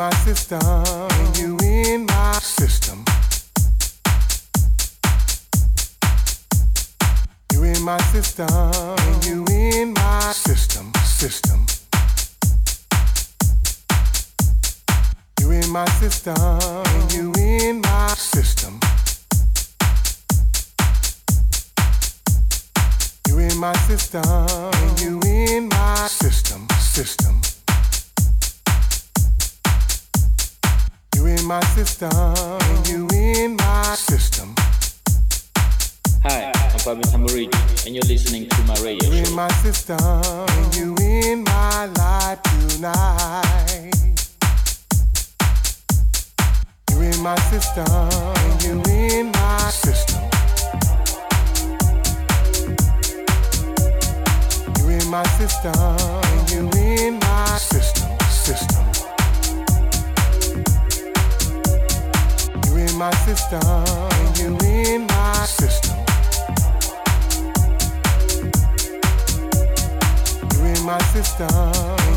[0.00, 3.04] my system, and you in my system.
[7.52, 11.66] You in my system, and you in my system, system.
[15.38, 18.80] You in my system, and you in my system.
[23.28, 27.49] You in my system, and you in my system, system.
[31.50, 34.54] My system, and you in my system.
[36.22, 40.76] Hi, I'm Fabian Tamburigi, and you're listening to my radio You in my system, and
[40.76, 43.90] you in my life tonight.
[46.92, 47.84] You in my system,
[48.62, 50.22] you in my system.
[54.78, 55.74] You in my system,
[56.46, 58.89] you in my system, system.
[63.00, 63.62] My system,
[64.36, 65.96] you in my system.
[70.52, 71.48] You in my system,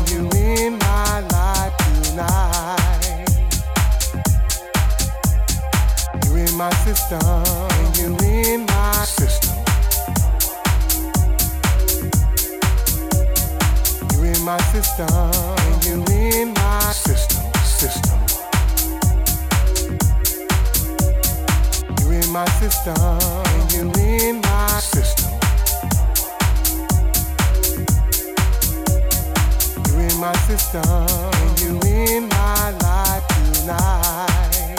[0.08, 3.28] you in my life tonight.
[6.26, 7.18] You in my system,
[7.94, 9.56] you in my system.
[14.12, 15.08] You in my system,
[15.80, 18.23] you in my system, system.
[22.34, 22.96] My system,
[23.70, 25.30] you in my system.
[29.86, 30.82] You in my system,
[31.58, 34.78] you in my life tonight.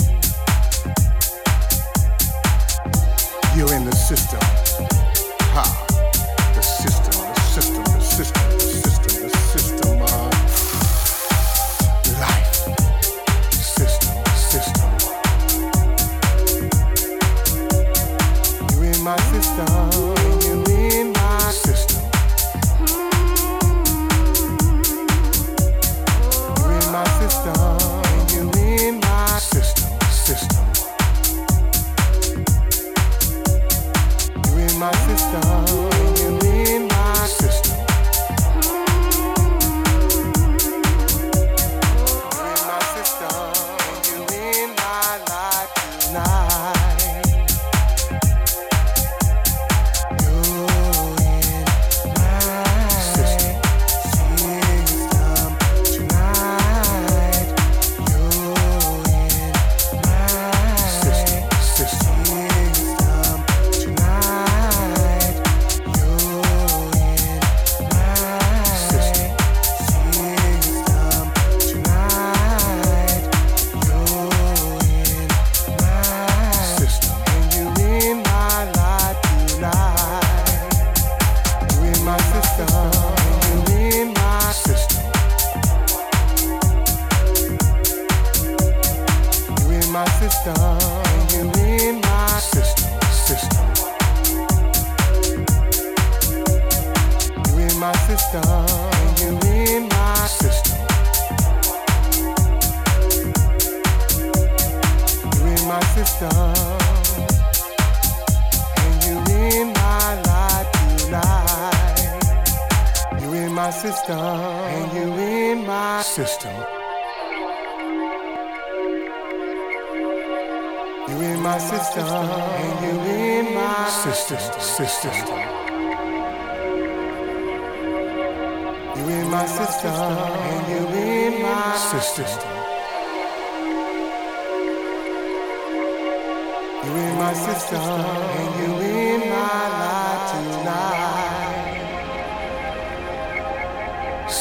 [3.56, 4.42] You're in the system.
[5.54, 5.85] Ha.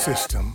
[0.04, 0.54] System.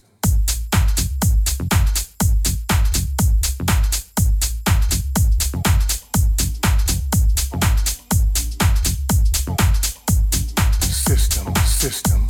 [10.83, 12.27] System, system.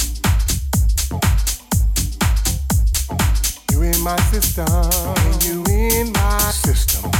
[3.69, 7.11] You in my system, and you in my system.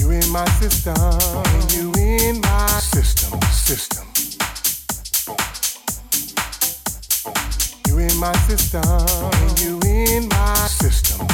[0.00, 4.09] You in my system, and you in my system, system.
[8.20, 8.82] You in my system,
[9.56, 11.26] you in my system.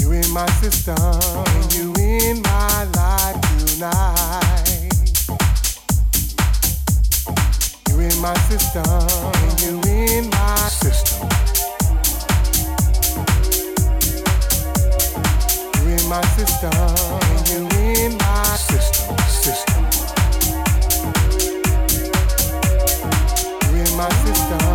[0.00, 4.86] You in my system, and you in my life tonight.
[7.88, 8.20] You in
[23.96, 24.65] my sister.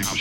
[0.00, 0.16] About